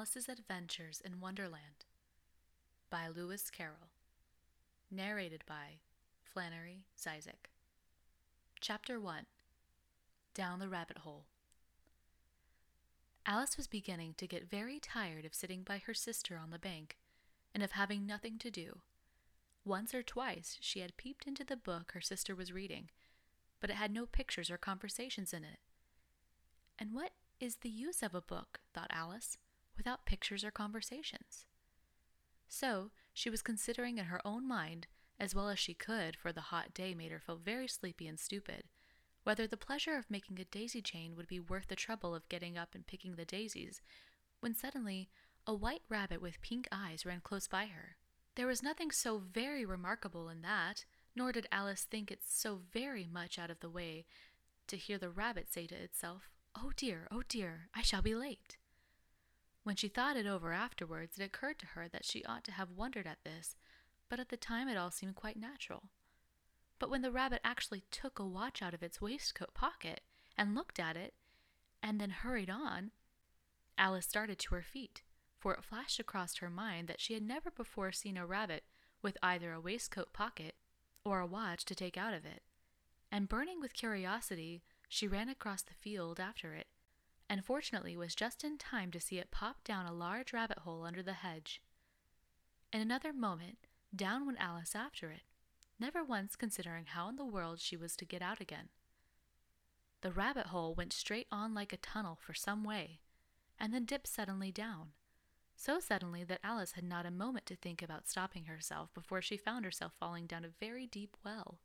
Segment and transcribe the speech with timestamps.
[0.00, 1.84] Alice's Adventures in Wonderland
[2.88, 3.90] by Lewis Carroll.
[4.90, 5.80] Narrated by
[6.22, 7.50] Flannery Dziedzic.
[8.62, 9.26] Chapter 1
[10.32, 11.26] Down the Rabbit Hole.
[13.26, 16.96] Alice was beginning to get very tired of sitting by her sister on the bank
[17.54, 18.78] and of having nothing to do.
[19.66, 22.88] Once or twice she had peeped into the book her sister was reading,
[23.60, 25.58] but it had no pictures or conversations in it.
[26.78, 29.36] And what is the use of a book, thought Alice,
[29.80, 31.46] without pictures or conversations?
[32.48, 34.86] So she was considering in her own mind,
[35.18, 38.20] as well as she could, for the hot day made her feel very sleepy and
[38.20, 38.64] stupid,
[39.24, 42.58] whether the pleasure of making a daisy chain would be worth the trouble of getting
[42.58, 43.80] up and picking the daisies,
[44.40, 45.08] when suddenly
[45.46, 47.96] a white rabbit with pink eyes ran close by her.
[48.34, 50.84] There was nothing so very remarkable in that,
[51.16, 54.04] nor did Alice think it so very much out of the way
[54.66, 58.58] to hear the rabbit say to itself, Oh dear, oh dear, I shall be late.
[59.62, 62.70] When she thought it over afterwards, it occurred to her that she ought to have
[62.70, 63.56] wondered at this,
[64.08, 65.84] but at the time it all seemed quite natural.
[66.78, 70.00] But when the rabbit actually took a watch out of its waistcoat pocket
[70.36, 71.14] and looked at it,
[71.82, 72.90] and then hurried on,
[73.76, 75.02] Alice started to her feet,
[75.38, 78.64] for it flashed across her mind that she had never before seen a rabbit
[79.02, 80.54] with either a waistcoat pocket
[81.04, 82.42] or a watch to take out of it.
[83.12, 86.66] And burning with curiosity, she ran across the field after it,
[87.30, 90.84] and fortunately was just in time to see it pop down a large rabbit hole
[90.84, 91.62] under the hedge.
[92.72, 95.22] In another moment, down went Alice after it,
[95.78, 98.68] never once considering how in the world she was to get out again.
[100.00, 102.98] The rabbit hole went straight on like a tunnel for some way,
[103.60, 104.88] and then dipped suddenly down,
[105.54, 109.36] so suddenly that Alice had not a moment to think about stopping herself before she
[109.36, 111.60] found herself falling down a very deep well.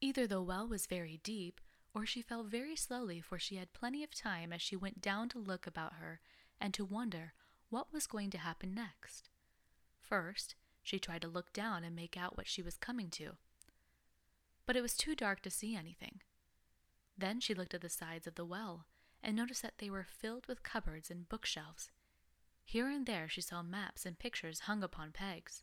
[0.00, 1.60] Either the well was very deep,
[1.94, 5.28] or she fell very slowly, for she had plenty of time as she went down
[5.28, 6.20] to look about her
[6.60, 7.34] and to wonder
[7.68, 9.28] what was going to happen next.
[10.00, 13.36] First, she tried to look down and make out what she was coming to,
[14.66, 16.20] but it was too dark to see anything.
[17.16, 18.86] Then she looked at the sides of the well
[19.22, 21.90] and noticed that they were filled with cupboards and bookshelves.
[22.64, 25.62] Here and there she saw maps and pictures hung upon pegs.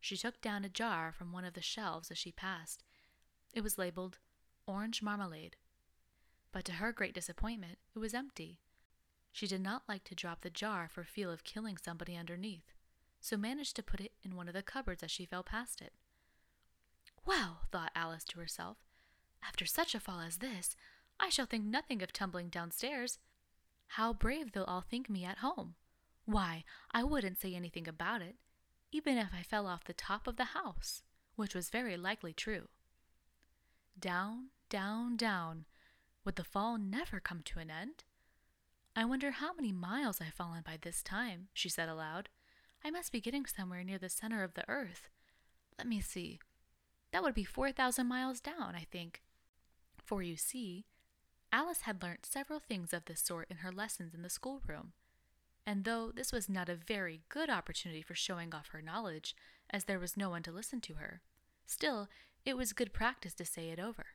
[0.00, 2.84] She took down a jar from one of the shelves as she passed.
[3.52, 4.18] It was labeled
[4.68, 5.56] orange marmalade.
[6.52, 8.60] But to her great disappointment, it was empty.
[9.32, 12.72] She did not like to drop the jar for fear of killing somebody underneath,
[13.20, 15.92] so managed to put it in one of the cupboards as she fell past it.
[17.24, 18.78] Well, thought Alice to herself,
[19.42, 20.76] after such a fall as this,
[21.20, 23.18] I shall think nothing of tumbling downstairs.
[23.88, 25.74] How brave they'll all think me at home.
[26.24, 28.36] Why, I wouldn't say anything about it,
[28.92, 31.02] even if I fell off the top of the house,
[31.36, 32.68] which was very likely true.
[33.98, 35.64] Down, down, down.
[36.24, 38.04] Would the fall never come to an end?
[38.94, 42.28] I wonder how many miles I've fallen by this time, she said aloud.
[42.84, 45.08] I must be getting somewhere near the center of the earth.
[45.78, 46.40] Let me see.
[47.12, 49.22] That would be 4,000 miles down, I think.
[50.04, 50.86] For you see,
[51.52, 54.92] Alice had learnt several things of this sort in her lessons in the schoolroom.
[55.66, 59.34] And though this was not a very good opportunity for showing off her knowledge,
[59.70, 61.20] as there was no one to listen to her,
[61.66, 62.08] still
[62.44, 64.06] it was good practice to say it over.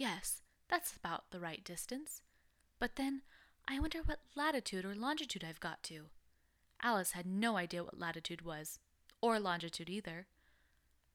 [0.00, 0.40] Yes,
[0.70, 2.22] that's about the right distance.
[2.78, 3.20] But then,
[3.68, 6.06] I wonder what latitude or longitude I've got to.
[6.82, 8.78] Alice had no idea what latitude was,
[9.20, 10.26] or longitude either,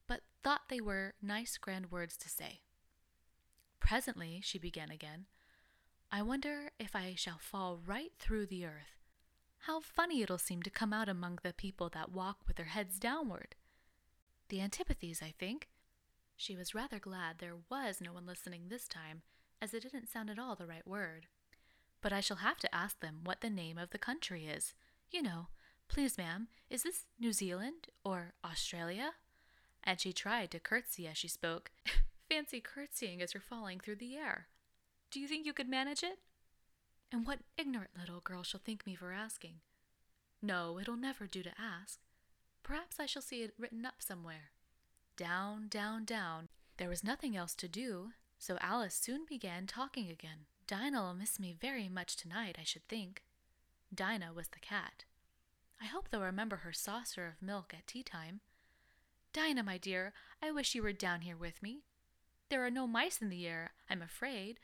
[0.06, 2.60] but thought they were nice grand words to say.
[3.80, 5.26] Presently, she began again,
[6.12, 9.02] I wonder if I shall fall right through the earth.
[9.62, 13.00] How funny it'll seem to come out among the people that walk with their heads
[13.00, 13.56] downward.
[14.48, 15.66] The antipathies, I think,
[16.36, 19.22] she was rather glad there was no one listening this time,
[19.60, 21.26] as it didn't sound at all the right word.
[22.02, 24.74] But I shall have to ask them what the name of the country is.
[25.10, 25.48] You know,
[25.88, 29.12] please, ma'am, is this New Zealand or Australia?
[29.82, 31.70] And she tried to curtsy as she spoke.
[32.30, 34.48] Fancy curtsying as you're falling through the air.
[35.10, 36.18] Do you think you could manage it?
[37.12, 39.60] And what ignorant little girl shall think me for asking?
[40.42, 42.00] No, it'll never do to ask.
[42.62, 44.50] Perhaps I shall see it written up somewhere.
[45.16, 46.48] Down, down, down.
[46.76, 50.44] There was nothing else to do, so Alice soon began talking again.
[50.66, 53.22] Dinah'll miss me very much tonight, I should think.
[53.94, 55.04] Dinah was the cat.
[55.80, 58.40] I hope they'll remember her saucer of milk at tea time.
[59.32, 61.84] Dinah, my dear, I wish you were down here with me.
[62.50, 64.60] There are no mice in the air, I'm afraid,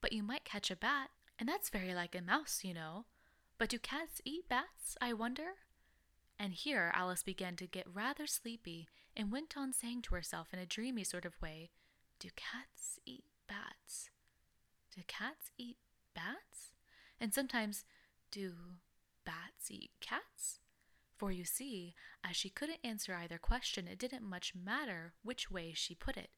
[0.00, 3.06] but you might catch a bat, and that's very like a mouse, you know.
[3.58, 5.54] But do cats eat bats, I wonder?
[6.38, 10.58] And here Alice began to get rather sleepy and went on saying to herself in
[10.58, 11.70] a dreamy sort of way,
[12.20, 14.10] Do cats eat bats?
[14.94, 15.78] Do cats eat
[16.14, 16.72] bats?
[17.20, 17.84] And sometimes,
[18.30, 18.52] do
[19.24, 20.60] bats eat cats?
[21.16, 25.72] For you see, as she couldn't answer either question, it didn't much matter which way
[25.74, 26.30] she put it.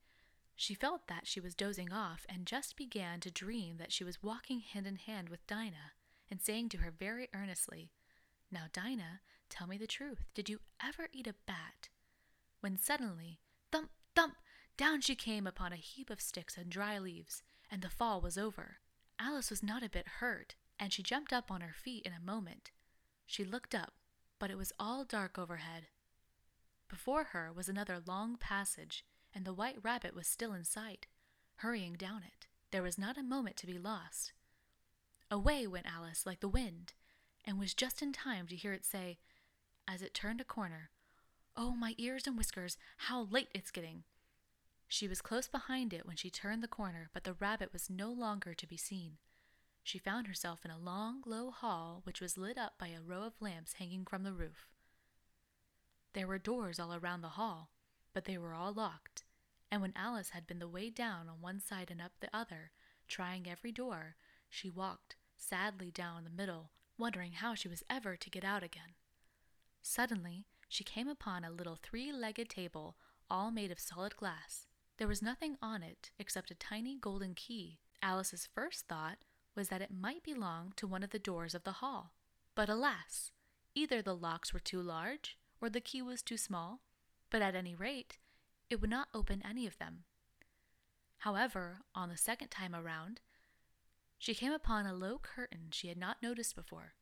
[0.54, 4.22] She felt that she was dozing off and just began to dream that she was
[4.22, 5.92] walking hand in hand with Dinah
[6.30, 7.90] and saying to her very earnestly,
[8.50, 10.26] Now, Dinah, tell me the truth.
[10.34, 11.88] Did you ever eat a bat?
[12.60, 13.40] When suddenly,
[13.70, 14.36] thump, thump,
[14.76, 18.38] down she came upon a heap of sticks and dry leaves, and the fall was
[18.38, 18.78] over.
[19.18, 22.24] Alice was not a bit hurt, and she jumped up on her feet in a
[22.24, 22.70] moment.
[23.26, 23.94] She looked up,
[24.38, 25.88] but it was all dark overhead.
[26.88, 31.06] Before her was another long passage, and the white rabbit was still in sight,
[31.56, 32.46] hurrying down it.
[32.70, 34.32] There was not a moment to be lost.
[35.30, 36.94] Away went Alice like the wind,
[37.44, 39.18] and was just in time to hear it say,
[39.86, 40.90] as it turned a corner,
[41.60, 44.04] Oh, my ears and whiskers, how late it's getting!
[44.86, 48.12] She was close behind it when she turned the corner, but the rabbit was no
[48.12, 49.18] longer to be seen.
[49.82, 53.24] She found herself in a long, low hall which was lit up by a row
[53.24, 54.68] of lamps hanging from the roof.
[56.12, 57.70] There were doors all around the hall,
[58.14, 59.24] but they were all locked,
[59.68, 62.70] and when Alice had been the way down on one side and up the other,
[63.08, 64.14] trying every door,
[64.48, 68.94] she walked sadly down the middle, wondering how she was ever to get out again.
[69.82, 72.96] Suddenly, she came upon a little three legged table,
[73.30, 74.66] all made of solid glass.
[74.98, 77.78] There was nothing on it except a tiny golden key.
[78.02, 79.18] Alice's first thought
[79.54, 82.12] was that it might belong to one of the doors of the hall.
[82.54, 83.32] But alas!
[83.74, 86.80] Either the locks were too large, or the key was too small,
[87.30, 88.18] but at any rate,
[88.70, 90.04] it would not open any of them.
[91.18, 93.20] However, on the second time around,
[94.18, 96.94] she came upon a low curtain she had not noticed before,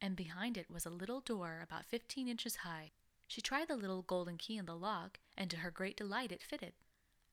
[0.00, 2.92] and behind it was a little door about fifteen inches high.
[3.30, 6.42] She tried the little golden key in the lock, and to her great delight it
[6.42, 6.74] fitted.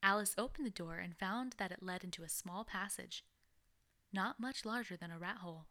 [0.04, 3.26] Alice opened the door and found that it led into a small passage,
[4.14, 5.66] not much larger than a rat hole.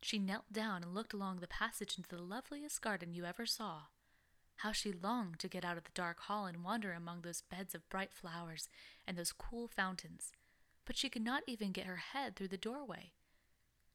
[0.00, 3.86] She knelt down and looked along the passage into the loveliest garden you ever saw.
[4.58, 7.74] How she longed to get out of the dark hall and wander among those beds
[7.74, 8.68] of bright flowers
[9.06, 10.30] and those cool fountains
[10.84, 13.12] but she could not even get her head through the doorway.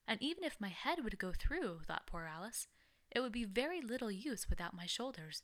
[0.08, 2.68] And even if my head would go through, thought poor Alice,
[3.12, 5.44] it would be very little use without my shoulders.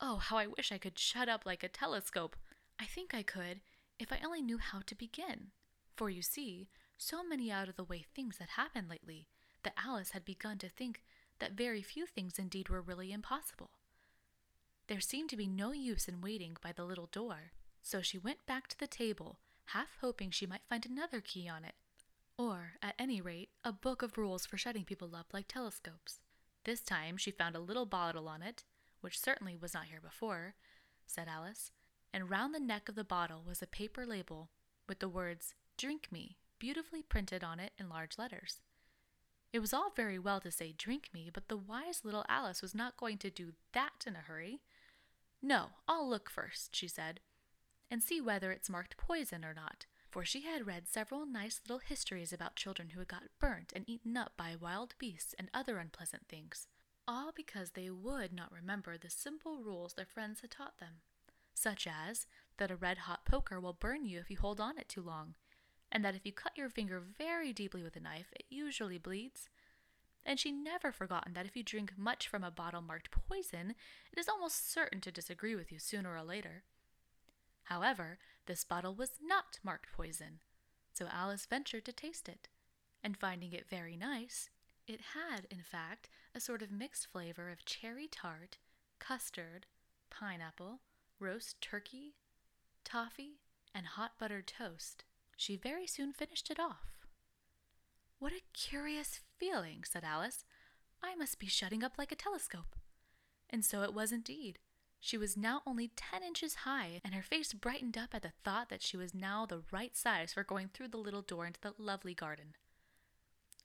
[0.00, 2.36] Oh, how I wish I could shut up like a telescope!
[2.80, 3.60] I think I could,
[3.98, 5.52] if I only knew how to begin.
[5.96, 6.68] For you see,
[6.98, 9.28] so many out of the way things had happened lately
[9.62, 11.02] that Alice had begun to think
[11.38, 13.70] that very few things indeed were really impossible.
[14.88, 17.52] There seemed to be no use in waiting by the little door,
[17.82, 21.64] so she went back to the table half hoping she might find another key on
[21.64, 21.74] it,
[22.36, 26.20] or, at any rate, a book of rules for shutting people up like telescopes.
[26.64, 28.64] This time she found a little bottle on it,
[29.00, 30.54] which certainly was not here before,
[31.06, 31.72] said Alice,
[32.12, 34.50] and round the neck of the bottle was a paper label
[34.88, 38.60] with the words Drink Me beautifully printed on it in large letters.
[39.52, 42.72] It was all very well to say drink me, but the wise little Alice was
[42.72, 44.60] not going to do that in a hurry.
[45.42, 47.18] No, I'll look first, she said,
[47.90, 51.78] and see whether it's marked poison or not, for she had read several nice little
[51.78, 55.78] histories about children who had got burnt and eaten up by wild beasts and other
[55.78, 56.66] unpleasant things,
[57.08, 61.00] all because they would not remember the simple rules their friends had taught them,
[61.54, 62.26] such as
[62.58, 65.34] that a red hot poker will burn you if you hold on it too long,
[65.90, 69.48] and that if you cut your finger very deeply with a knife, it usually bleeds.
[70.26, 73.74] And she never forgotten that if you drink much from a bottle marked poison,
[74.12, 76.64] it is almost certain to disagree with you sooner or later.
[77.64, 80.40] However, this bottle was not marked poison,
[80.92, 82.48] so Alice ventured to taste it,
[83.02, 84.50] and finding it very nice,
[84.86, 88.58] it had, in fact, a sort of mixed flavor of cherry tart,
[88.98, 89.66] custard,
[90.10, 90.80] pineapple,
[91.18, 92.14] roast turkey,
[92.84, 93.38] toffee,
[93.74, 95.04] and hot buttered toast.
[95.36, 97.06] She very soon finished it off.
[98.18, 100.44] What a curious feeling, said Alice.
[101.02, 102.76] I must be shutting up like a telescope.
[103.50, 104.58] And so it was indeed.
[105.04, 108.68] She was now only ten inches high, and her face brightened up at the thought
[108.68, 111.74] that she was now the right size for going through the little door into the
[111.76, 112.54] lovely garden.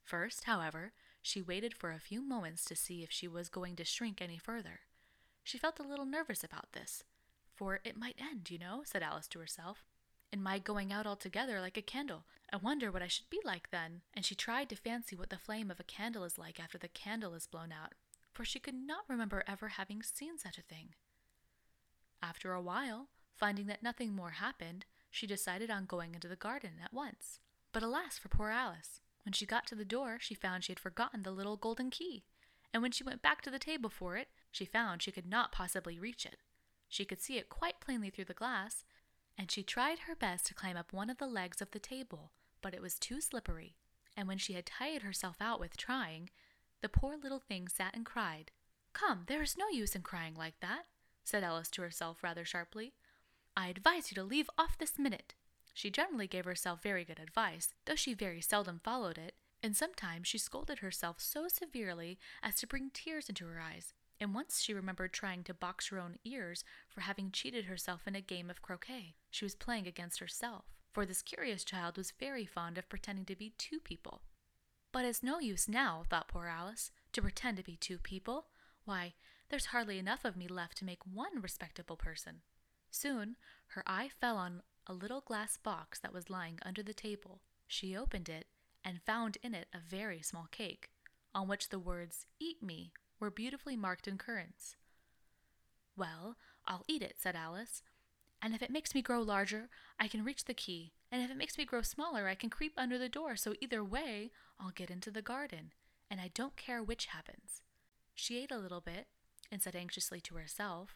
[0.03, 3.83] First, however, she waited for a few moments to see if she was going to
[3.83, 4.79] shrink any further.
[5.43, 7.03] She felt a little nervous about this,
[7.53, 9.85] for it might end, you know, said Alice to herself.
[10.33, 12.25] In my going out altogether like a candle.
[12.51, 14.01] I wonder what I should be like then.
[14.15, 16.87] And she tried to fancy what the flame of a candle is like after the
[16.87, 17.93] candle is blown out,
[18.33, 20.95] for she could not remember ever having seen such a thing.
[22.21, 26.73] After a while, finding that nothing more happened, she decided on going into the garden
[26.83, 27.39] at once.
[27.71, 29.01] But alas for poor Alice!
[29.23, 32.23] When she got to the door, she found she had forgotten the little golden key,
[32.73, 35.51] and when she went back to the table for it, she found she could not
[35.51, 36.37] possibly reach it.
[36.87, 38.85] She could see it quite plainly through the glass,
[39.37, 42.31] and she tried her best to climb up one of the legs of the table,
[42.61, 43.75] but it was too slippery,
[44.15, 46.29] and when she had tired herself out with trying,
[46.81, 48.51] The poor little thing sat and cried.
[48.93, 50.85] Come, there is no use in crying like that,
[51.27, 52.93] said Alice to herself rather sharply.
[53.55, 55.35] I advise you to leave off this minute.
[55.73, 60.27] She generally gave herself very good advice, though she very seldom followed it, and sometimes
[60.27, 64.73] she scolded herself so severely as to bring tears into her eyes, and once she
[64.73, 68.61] remembered trying to box her own ears for having cheated herself in a game of
[68.61, 69.15] croquet.
[69.29, 73.35] She was playing against herself, for this curious child was very fond of pretending to
[73.35, 74.21] be two people.
[74.93, 78.45] But it's no use now, thought poor Alice, to pretend to be two people.
[78.85, 79.13] Why,
[79.49, 82.41] there's hardly enough of me left to make one respectable person.
[82.89, 83.35] Soon
[83.67, 87.41] her eye fell on a little glass box that was lying under the table.
[87.67, 88.47] She opened it
[88.83, 90.89] and found in it a very small cake,
[91.35, 94.75] on which the words Eat me were beautifully marked in currants.
[95.95, 97.83] Well, I'll eat it, said Alice,
[98.41, 101.37] and if it makes me grow larger, I can reach the key, and if it
[101.37, 104.91] makes me grow smaller, I can creep under the door, so either way, I'll get
[104.91, 105.73] into the garden,
[106.09, 107.61] and I don't care which happens.
[108.13, 109.07] She ate a little bit,
[109.51, 110.95] and said anxiously to herself,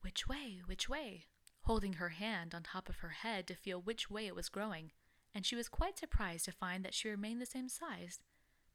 [0.00, 1.26] Which way, which way?
[1.62, 4.90] holding her hand on top of her head to feel which way it was growing,
[5.34, 8.18] and she was quite surprised to find that she remained the same size.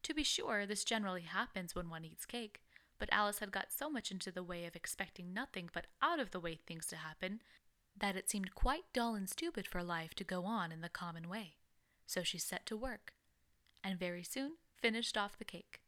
[0.04, 2.60] To be sure, this generally happens when one eats cake,
[2.98, 6.30] but Alice had got so much into the way of expecting nothing but out of
[6.30, 7.40] the way things to happen
[7.96, 11.28] that it seemed quite dull and stupid for life to go on in the common
[11.28, 11.56] way.
[12.06, 13.12] So she set to work,
[13.84, 15.80] and very soon finished off the cake.